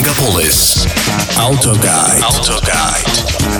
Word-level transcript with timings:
Megapolis. 0.00 0.86
Autoguide. 1.36 2.22
Autoguide. 2.22 3.59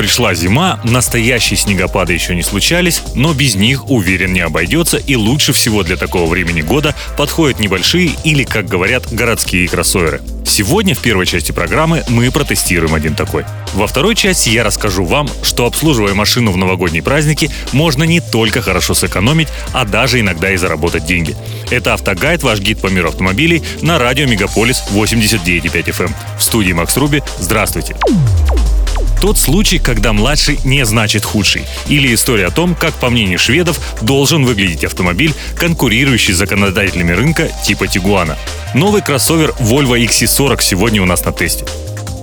Пришла 0.00 0.32
зима, 0.32 0.80
настоящие 0.82 1.58
снегопады 1.58 2.14
еще 2.14 2.34
не 2.34 2.42
случались, 2.42 3.02
но 3.14 3.34
без 3.34 3.54
них, 3.54 3.90
уверен, 3.90 4.32
не 4.32 4.40
обойдется, 4.40 4.96
и 4.96 5.14
лучше 5.14 5.52
всего 5.52 5.82
для 5.82 5.98
такого 5.98 6.26
времени 6.26 6.62
года 6.62 6.94
подходят 7.18 7.60
небольшие 7.60 8.12
или, 8.24 8.44
как 8.44 8.64
говорят, 8.64 9.12
городские 9.12 9.68
кроссоверы. 9.68 10.22
Сегодня 10.46 10.94
в 10.94 11.00
первой 11.00 11.26
части 11.26 11.52
программы 11.52 12.02
мы 12.08 12.30
протестируем 12.30 12.94
один 12.94 13.14
такой. 13.14 13.44
Во 13.74 13.86
второй 13.86 14.14
части 14.14 14.48
я 14.48 14.64
расскажу 14.64 15.04
вам, 15.04 15.28
что 15.42 15.66
обслуживая 15.66 16.14
машину 16.14 16.50
в 16.50 16.56
новогодние 16.56 17.02
праздники, 17.02 17.50
можно 17.72 18.04
не 18.04 18.22
только 18.22 18.62
хорошо 18.62 18.94
сэкономить, 18.94 19.48
а 19.74 19.84
даже 19.84 20.18
иногда 20.18 20.50
и 20.50 20.56
заработать 20.56 21.04
деньги. 21.04 21.36
Это 21.70 21.92
«Автогайд», 21.92 22.42
ваш 22.42 22.60
гид 22.60 22.80
по 22.80 22.86
миру 22.86 23.10
автомобилей 23.10 23.62
на 23.82 23.98
радио 23.98 24.24
Мегаполис 24.24 24.82
89.5 24.94 25.70
FM. 25.70 26.04
Эм. 26.06 26.14
В 26.38 26.42
студии 26.42 26.72
Макс 26.72 26.96
Руби. 26.96 27.22
Здравствуйте. 27.38 27.96
Тот 29.20 29.36
случай, 29.36 29.78
когда 29.78 30.12
младший 30.12 30.58
не 30.64 30.84
значит 30.86 31.24
худший. 31.24 31.64
Или 31.88 32.14
история 32.14 32.46
о 32.46 32.50
том, 32.50 32.74
как, 32.74 32.94
по 32.94 33.10
мнению 33.10 33.38
шведов, 33.38 33.78
должен 34.00 34.44
выглядеть 34.44 34.84
автомобиль, 34.84 35.34
конкурирующий 35.56 36.32
с 36.32 36.38
законодателями 36.38 37.12
рынка 37.12 37.50
типа 37.64 37.86
Тигуана. 37.86 38.38
Новый 38.74 39.02
кроссовер 39.02 39.54
Volvo 39.60 40.02
XC40 40.02 40.62
сегодня 40.62 41.02
у 41.02 41.06
нас 41.06 41.24
на 41.24 41.32
тесте. 41.32 41.66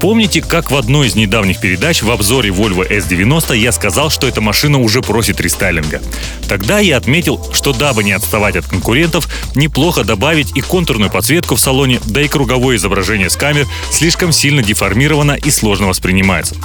Помните, 0.00 0.42
как 0.42 0.70
в 0.70 0.76
одной 0.76 1.08
из 1.08 1.14
недавних 1.14 1.58
передач 1.58 2.02
в 2.02 2.10
обзоре 2.10 2.50
Volvo 2.50 2.86
S90 2.88 3.56
я 3.56 3.72
сказал, 3.72 4.10
что 4.10 4.28
эта 4.28 4.40
машина 4.40 4.78
уже 4.78 5.00
просит 5.00 5.40
рестайлинга? 5.40 6.02
Тогда 6.48 6.78
я 6.80 6.98
отметил, 6.98 7.40
что 7.52 7.72
дабы 7.72 8.04
не 8.04 8.12
отставать 8.12 8.56
от 8.56 8.66
конкурентов, 8.66 9.28
неплохо 9.54 10.04
добавить 10.04 10.54
и 10.54 10.60
контурную 10.60 11.10
подсветку 11.10 11.56
в 11.56 11.60
салоне, 11.60 12.00
да 12.04 12.20
и 12.20 12.28
круговое 12.28 12.76
изображение 12.76 13.30
с 13.30 13.36
камер 13.36 13.66
слишком 13.90 14.32
сильно 14.32 14.62
деформировано 14.62 15.32
и 15.32 15.50
сложно 15.50 15.88
воспринимается. 15.88 16.56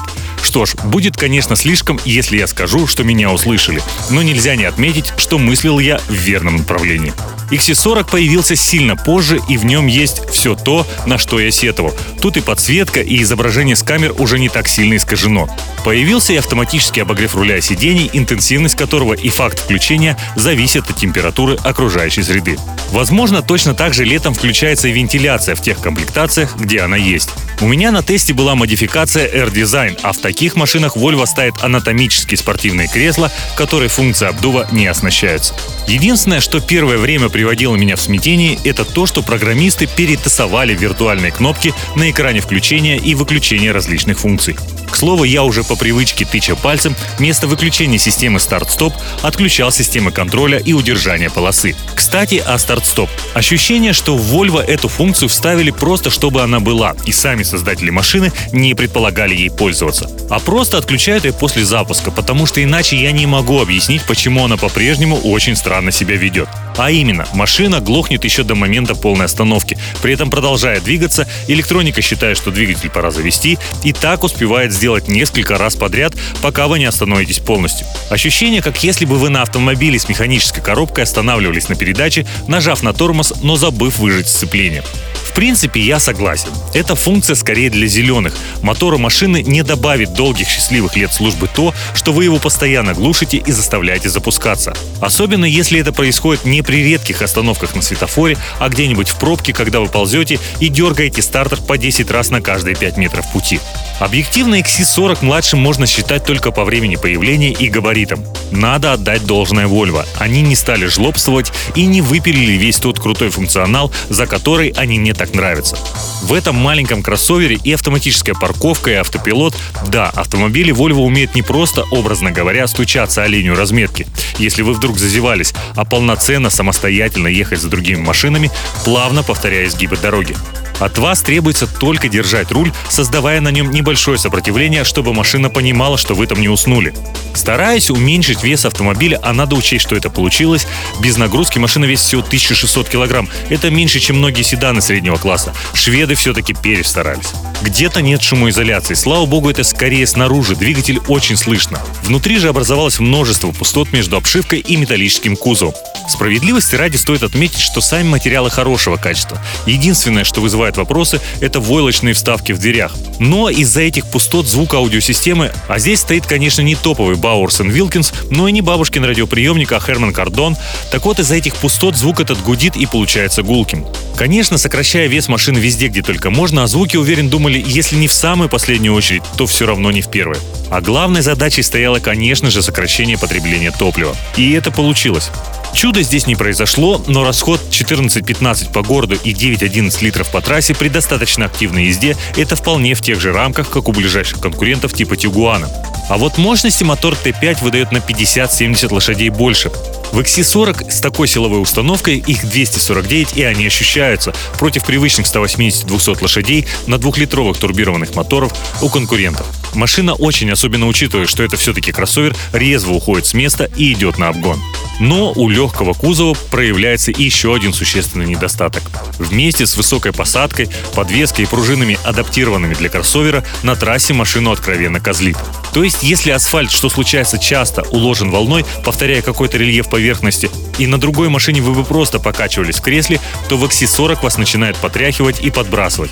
Что 0.43 0.65
ж, 0.65 0.75
будет, 0.83 1.15
конечно, 1.15 1.55
слишком, 1.55 1.99
если 2.03 2.37
я 2.37 2.47
скажу, 2.47 2.85
что 2.87 3.03
меня 3.03 3.31
услышали, 3.31 3.81
но 4.09 4.21
нельзя 4.21 4.55
не 4.55 4.65
отметить, 4.65 5.13
что 5.17 5.37
мыслил 5.37 5.79
я 5.79 5.99
в 6.09 6.13
верном 6.13 6.57
направлении. 6.57 7.13
XC40 7.51 8.09
появился 8.09 8.55
сильно 8.55 8.95
позже, 8.95 9.39
и 9.49 9.57
в 9.57 9.65
нем 9.65 9.87
есть 9.87 10.21
все 10.31 10.55
то, 10.55 10.87
на 11.05 11.17
что 11.17 11.39
я 11.39 11.51
сетовал. 11.51 11.93
Тут 12.21 12.37
и 12.37 12.41
подсветка, 12.41 13.01
и 13.01 13.21
изображение 13.21 13.75
с 13.75 13.83
камер 13.83 14.15
уже 14.17 14.39
не 14.39 14.49
так 14.49 14.67
сильно 14.67 14.95
искажено. 14.95 15.49
Появился 15.83 16.33
и 16.33 16.37
автоматический 16.37 17.01
обогрев 17.01 17.35
руля 17.35 17.59
сидений, 17.59 18.09
интенсивность 18.13 18.75
которого 18.75 19.13
и 19.13 19.29
факт 19.29 19.59
включения 19.59 20.17
зависят 20.35 20.89
от 20.89 20.95
температуры 20.95 21.57
окружающей 21.63 22.21
среды. 22.21 22.57
Возможно, 22.91 23.41
точно 23.41 23.73
так 23.73 23.93
же 23.93 24.03
летом 24.03 24.33
включается 24.33 24.87
и 24.87 24.91
вентиляция 24.91 25.55
в 25.55 25.61
тех 25.61 25.79
комплектациях, 25.79 26.55
где 26.55 26.81
она 26.81 26.97
есть. 26.97 27.29
У 27.61 27.67
меня 27.67 27.91
на 27.91 28.03
тесте 28.03 28.33
была 28.33 28.55
модификация 28.55 29.27
Air 29.27 29.51
Design, 29.51 29.97
а 30.01 30.13
в 30.13 30.17
таких 30.17 30.55
машинах 30.55 30.97
Volvo 30.97 31.25
ставит 31.25 31.55
анатомические 31.61 32.37
спортивные 32.37 32.87
кресла, 32.87 33.31
которые 33.55 33.89
функции 33.89 34.27
обдува 34.27 34.67
не 34.71 34.87
оснащаются. 34.87 35.55
Единственное, 35.87 36.41
что 36.41 36.59
первое 36.59 36.97
время 36.97 37.29
приводило 37.29 37.75
меня 37.75 37.95
в 37.95 38.01
смятение, 38.01 38.57
это 38.63 38.83
то, 38.83 39.05
что 39.05 39.21
программисты 39.21 39.87
перетасовали 39.87 40.75
виртуальные 40.75 41.31
кнопки 41.31 41.73
на 41.95 42.09
экране 42.09 42.41
включения 42.41 42.97
и 42.97 43.15
выключения 43.15 43.71
различных 43.71 44.19
функций. 44.19 44.57
К 45.01 45.03
слову, 45.03 45.23
я 45.23 45.41
уже 45.41 45.63
по 45.63 45.75
привычке 45.75 46.25
тыча 46.25 46.55
пальцем 46.55 46.95
вместо 47.17 47.47
выключения 47.47 47.97
системы 47.97 48.39
старт-стоп 48.39 48.93
отключал 49.23 49.71
системы 49.71 50.11
контроля 50.11 50.59
и 50.59 50.73
удержания 50.73 51.31
полосы. 51.31 51.75
Кстати, 51.95 52.35
о 52.35 52.55
старт-стоп. 52.59 53.09
Ощущение, 53.33 53.93
что 53.93 54.15
в 54.15 54.31
Volvo 54.31 54.61
эту 54.61 54.89
функцию 54.89 55.27
вставили 55.29 55.71
просто, 55.71 56.11
чтобы 56.11 56.43
она 56.43 56.59
была, 56.59 56.95
и 57.07 57.11
сами 57.11 57.41
создатели 57.41 57.89
машины 57.89 58.31
не 58.51 58.75
предполагали 58.75 59.33
ей 59.33 59.49
пользоваться. 59.49 60.07
А 60.29 60.37
просто 60.37 60.77
отключают 60.77 61.25
ее 61.25 61.33
после 61.33 61.65
запуска, 61.65 62.11
потому 62.11 62.45
что 62.45 62.63
иначе 62.63 62.95
я 62.95 63.11
не 63.11 63.25
могу 63.25 63.59
объяснить, 63.59 64.03
почему 64.03 64.45
она 64.45 64.55
по-прежнему 64.55 65.15
очень 65.15 65.55
странно 65.55 65.91
себя 65.91 66.15
ведет. 66.15 66.47
А 66.77 66.91
именно, 66.91 67.27
машина 67.33 67.79
глохнет 67.79 68.23
еще 68.23 68.43
до 68.43 68.55
момента 68.55 68.95
полной 68.95 69.25
остановки, 69.25 69.77
при 70.01 70.13
этом 70.13 70.29
продолжая 70.29 70.79
двигаться, 70.79 71.27
электроника 71.47 72.01
считает, 72.01 72.37
что 72.37 72.51
двигатель 72.51 72.89
пора 72.89 73.11
завести, 73.11 73.57
и 73.83 73.93
так 73.93 74.23
успевает 74.23 74.71
сделать 74.71 75.07
несколько 75.07 75.57
раз 75.57 75.75
подряд, 75.75 76.13
пока 76.41 76.67
вы 76.67 76.79
не 76.79 76.85
остановитесь 76.85 77.39
полностью. 77.39 77.85
Ощущение, 78.09 78.61
как 78.61 78.83
если 78.83 79.05
бы 79.05 79.17
вы 79.17 79.29
на 79.29 79.41
автомобиле 79.41 79.99
с 79.99 80.09
механической 80.09 80.61
коробкой 80.61 81.03
останавливались 81.03 81.69
на 81.69 81.75
передаче, 81.75 82.25
нажав 82.47 82.83
на 82.83 82.93
тормоз, 82.93 83.33
но 83.41 83.57
забыв 83.57 83.99
выжать 83.99 84.27
сцепление. 84.27 84.83
В 85.31 85.33
принципе, 85.33 85.79
я 85.79 86.01
согласен. 86.01 86.49
Эта 86.73 86.93
функция 86.93 87.37
скорее 87.37 87.69
для 87.69 87.87
зеленых. 87.87 88.35
Мотору 88.61 88.97
машины 88.97 89.41
не 89.41 89.63
добавит 89.63 90.13
долгих 90.13 90.49
счастливых 90.49 90.97
лет 90.97 91.13
службы 91.13 91.47
то, 91.47 91.73
что 91.93 92.11
вы 92.11 92.25
его 92.25 92.37
постоянно 92.37 92.93
глушите 92.93 93.37
и 93.37 93.51
заставляете 93.53 94.09
запускаться. 94.09 94.73
Особенно 94.99 95.45
если 95.45 95.79
это 95.79 95.93
происходит 95.93 96.43
не 96.43 96.61
при 96.61 96.83
редких 96.83 97.21
остановках 97.21 97.75
на 97.75 97.81
светофоре, 97.81 98.37
а 98.59 98.67
где-нибудь 98.67 99.07
в 99.07 99.15
пробке, 99.19 99.53
когда 99.53 99.79
вы 99.79 99.87
ползете 99.87 100.37
и 100.59 100.67
дергаете 100.67 101.21
стартер 101.21 101.61
по 101.61 101.77
10 101.77 102.11
раз 102.11 102.29
на 102.29 102.41
каждые 102.41 102.75
5 102.75 102.97
метров 102.97 103.31
пути. 103.31 103.61
Объективно 104.01 104.55
XC40 104.55 105.19
младшим 105.21 105.59
можно 105.59 105.87
считать 105.87 106.25
только 106.25 106.51
по 106.51 106.65
времени 106.65 106.97
появления 106.97 107.53
и 107.53 107.69
габаритам. 107.69 108.25
Надо 108.51 108.93
отдать 108.93 109.25
должное 109.25 109.67
Volvo. 109.67 110.05
Они 110.17 110.41
не 110.41 110.57
стали 110.57 110.87
жлобствовать 110.87 111.53
и 111.75 111.85
не 111.85 112.01
выпилили 112.01 112.53
весь 112.53 112.77
тот 112.77 112.99
крутой 112.99 113.29
функционал, 113.29 113.93
за 114.09 114.27
который 114.27 114.73
они 114.75 114.97
не 114.97 115.13
так 115.21 115.35
нравятся. 115.35 115.77
В 116.23 116.33
этом 116.33 116.55
маленьком 116.55 117.03
кроссовере 117.03 117.59
и 117.63 117.73
автоматическая 117.73 118.33
парковка, 118.33 118.89
и 118.89 118.95
автопилот. 118.95 119.55
Да, 119.89 120.09
автомобили 120.09 120.73
Volvo 120.73 121.01
умеют 121.01 121.35
не 121.35 121.43
просто, 121.43 121.83
образно 121.91 122.31
говоря, 122.31 122.65
стучаться 122.65 123.21
о 123.21 123.27
линию 123.27 123.55
разметки, 123.55 124.07
если 124.39 124.63
вы 124.63 124.73
вдруг 124.73 124.97
зазевались, 124.97 125.53
а 125.75 125.85
полноценно 125.85 126.49
самостоятельно 126.49 127.27
ехать 127.27 127.59
за 127.59 127.69
другими 127.69 127.99
машинами, 127.99 128.49
плавно 128.83 129.21
повторяя 129.21 129.67
изгибы 129.67 129.95
дороги. 129.95 130.35
От 130.81 130.97
вас 130.97 131.21
требуется 131.21 131.67
только 131.67 132.09
держать 132.09 132.51
руль, 132.51 132.71
создавая 132.89 133.39
на 133.39 133.49
нем 133.49 133.69
небольшое 133.69 134.17
сопротивление, 134.17 134.83
чтобы 134.83 135.13
машина 135.13 135.49
понимала, 135.49 135.95
что 135.95 136.15
вы 136.15 136.25
там 136.25 136.41
не 136.41 136.49
уснули. 136.49 136.93
Стараясь 137.35 137.91
уменьшить 137.91 138.43
вес 138.43 138.65
автомобиля, 138.65 139.19
а 139.21 139.31
надо 139.31 139.55
учесть, 139.55 139.85
что 139.85 139.95
это 139.95 140.09
получилось, 140.09 140.65
без 140.99 141.17
нагрузки 141.17 141.59
машина 141.59 141.85
весит 141.85 142.05
всего 142.07 142.21
1600 142.21 142.89
килограмм. 142.89 143.29
Это 143.49 143.69
меньше, 143.69 143.99
чем 143.99 144.17
многие 144.17 144.41
седаны 144.41 144.81
среднего 144.81 145.17
класса. 145.17 145.53
Шведы 145.75 146.15
все-таки 146.15 146.53
перестарались. 146.55 147.31
Где-то 147.61 148.01
нет 148.01 148.21
шумоизоляции. 148.23 148.95
Слава 148.95 149.25
богу, 149.25 149.49
это 149.49 149.63
скорее 149.63 150.07
снаружи. 150.07 150.55
Двигатель 150.55 150.99
очень 151.07 151.37
слышно. 151.37 151.79
Внутри 152.03 152.37
же 152.39 152.49
образовалось 152.49 152.99
множество 152.99 153.51
пустот 153.51 153.93
между 153.93 154.17
обшивкой 154.17 154.59
и 154.59 154.75
металлическим 154.75 155.35
кузовом. 155.35 155.75
Справедливости 156.09 156.75
ради 156.75 156.97
стоит 156.97 157.23
отметить, 157.23 157.59
что 157.59 157.79
сами 157.79 158.07
материалы 158.07 158.49
хорошего 158.49 158.97
качества. 158.97 159.39
Единственное, 159.65 160.23
что 160.23 160.41
вызывает 160.41 160.77
вопросы, 160.77 161.21
это 161.39 161.59
войлочные 161.59 162.13
вставки 162.15 162.51
в 162.51 162.59
дверях. 162.59 162.95
Но 163.19 163.49
из-за 163.49 163.81
этих 163.81 164.07
пустот 164.07 164.47
звук 164.47 164.73
аудиосистемы, 164.73 165.51
а 165.67 165.79
здесь 165.79 165.99
стоит, 165.99 166.25
конечно, 166.25 166.61
не 166.61 166.75
топовый 166.75 167.15
Bowers 167.15 167.61
Wilkins, 167.61 168.13
но 168.31 168.47
и 168.47 168.51
не 168.51 168.61
бабушкин 168.61 169.05
радиоприемник, 169.05 169.71
а 169.71 169.77
Herman 169.77 170.13
Kardon, 170.13 170.57
так 170.91 171.05
вот 171.05 171.19
из-за 171.19 171.35
этих 171.35 171.55
пустот 171.55 171.95
звук 171.95 172.19
этот 172.19 172.41
гудит 172.41 172.75
и 172.75 172.87
получается 172.87 173.43
гулким. 173.43 173.85
Конечно, 174.21 174.59
сокращая 174.59 175.07
вес 175.07 175.27
машины 175.29 175.57
везде, 175.57 175.87
где 175.87 176.03
только 176.03 176.29
можно, 176.29 176.61
о 176.61 176.67
звуке, 176.67 176.99
уверен, 176.99 177.27
думали, 177.27 177.63
если 177.65 177.95
не 177.95 178.07
в 178.07 178.13
самую 178.13 178.49
последнюю 178.49 178.93
очередь, 178.93 179.23
то 179.35 179.47
все 179.47 179.65
равно 179.65 179.89
не 179.89 180.03
в 180.03 180.11
первую. 180.11 180.37
А 180.69 180.79
главной 180.79 181.23
задачей 181.23 181.63
стояло, 181.63 181.97
конечно 181.97 182.51
же, 182.51 182.61
сокращение 182.61 183.17
потребления 183.17 183.71
топлива. 183.71 184.15
И 184.37 184.51
это 184.51 184.69
получилось. 184.69 185.31
Чудо 185.73 186.03
здесь 186.03 186.27
не 186.27 186.35
произошло, 186.35 187.03
но 187.07 187.23
расход 187.23 187.61
14-15 187.71 188.71
по 188.71 188.83
городу 188.83 189.17
и 189.23 189.33
9-11 189.33 190.03
литров 190.03 190.29
по 190.29 190.41
трассе 190.41 190.75
при 190.75 190.89
достаточно 190.89 191.45
активной 191.45 191.85
езде– 191.85 192.17
это 192.37 192.55
вполне 192.55 192.93
в 192.93 193.01
тех 193.01 193.19
же 193.19 193.31
рамках, 193.31 193.69
как 193.69 193.87
у 193.87 193.91
ближайших 193.91 194.39
конкурентов 194.39 194.93
типа 194.93 195.15
Тигуана. 195.15 195.69
А 196.09 196.17
вот 196.17 196.37
мощности 196.37 196.83
мотор 196.83 197.13
Т5 197.13 197.63
выдает 197.63 197.91
на 197.91 197.99
50-70 197.99 198.93
лошадей 198.93 199.29
больше. 199.29 199.71
В 200.11 200.19
XC40 200.19 200.91
с 200.91 200.99
такой 200.99 201.27
силовой 201.27 201.61
установкой 201.61 202.17
их 202.17 202.47
249 202.49 203.37
и 203.37 203.43
они 203.43 203.65
ощущаются 203.65 204.33
против 204.59 204.83
привычных 204.83 205.25
180-200 205.25 206.21
лошадей 206.21 206.67
на 206.85 206.97
двухлитровых 206.97 207.57
турбированных 207.57 208.13
моторов 208.13 208.53
у 208.81 208.89
конкурентов. 208.89 209.47
Машина 209.73 210.13
очень, 210.13 210.51
особенно 210.51 210.87
учитывая, 210.87 211.27
что 211.27 211.43
это 211.43 211.55
все-таки 211.55 211.93
кроссовер, 211.93 212.35
резво 212.51 212.91
уходит 212.91 213.25
с 213.25 213.33
места 213.33 213.69
и 213.77 213.93
идет 213.93 214.17
на 214.17 214.27
обгон. 214.27 214.61
Но 215.01 215.33
у 215.35 215.49
легкого 215.49 215.93
кузова 215.93 216.37
проявляется 216.51 217.09
еще 217.09 217.55
один 217.55 217.73
существенный 217.73 218.27
недостаток. 218.27 218.83
Вместе 219.17 219.65
с 219.65 219.75
высокой 219.75 220.13
посадкой, 220.13 220.69
подвеской 220.93 221.45
и 221.45 221.47
пружинами, 221.47 221.97
адаптированными 222.03 222.75
для 222.75 222.87
кроссовера, 222.87 223.43
на 223.63 223.75
трассе 223.75 224.13
машину 224.13 224.51
откровенно 224.51 224.99
козлит. 224.99 225.37
То 225.73 225.83
есть, 225.83 226.03
если 226.03 226.29
асфальт, 226.29 226.69
что 226.69 226.87
случается 226.87 227.39
часто, 227.39 227.81
уложен 227.89 228.29
волной, 228.29 228.63
повторяя 228.85 229.23
какой-то 229.23 229.57
рельеф 229.57 229.89
поверхности, 229.89 230.51
и 230.77 230.85
на 230.85 230.99
другой 230.99 231.29
машине 231.29 231.61
вы 231.61 231.73
бы 231.73 231.83
просто 231.83 232.19
покачивались 232.19 232.77
в 232.77 232.81
кресле, 232.81 233.19
то 233.49 233.57
в 233.57 233.63
XC40 233.63 234.21
вас 234.21 234.37
начинает 234.37 234.77
потряхивать 234.77 235.41
и 235.41 235.49
подбрасывать. 235.49 236.11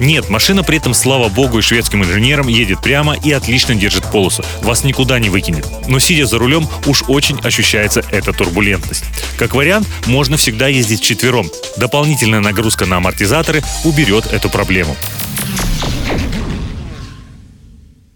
Нет, 0.00 0.30
машина 0.30 0.64
при 0.64 0.78
этом, 0.78 0.94
слава 0.94 1.28
богу 1.28 1.58
и 1.58 1.62
шведским 1.62 2.02
инженерам, 2.02 2.48
едет 2.48 2.80
прямо 2.80 3.14
и 3.14 3.30
отлично 3.32 3.74
держит 3.74 4.10
полосу. 4.10 4.42
Вас 4.62 4.82
никуда 4.82 5.18
не 5.18 5.28
выкинет. 5.28 5.66
Но 5.86 5.98
сидя 5.98 6.24
за 6.24 6.38
рулем, 6.38 6.66
уж 6.86 7.04
очень 7.06 7.38
ощущается 7.40 8.02
эта 8.10 8.32
турбулентность. 8.32 9.04
Как 9.38 9.54
вариант, 9.54 9.86
можно 10.06 10.38
всегда 10.38 10.68
ездить 10.68 11.02
четвером. 11.02 11.50
Дополнительная 11.76 12.40
нагрузка 12.40 12.86
на 12.86 12.96
амортизаторы 12.96 13.62
уберет 13.84 14.26
эту 14.32 14.48
проблему. 14.48 14.96